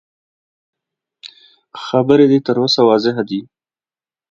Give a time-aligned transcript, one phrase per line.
[1.83, 3.41] خبرې دې يې تر وسه وسه واضح وي.